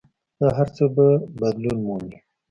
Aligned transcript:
دا 0.39 0.47
هر 0.57 0.67
څه 0.75 0.83
به 0.95 1.07
بدلون 1.39 1.77
مومي. 1.87 2.17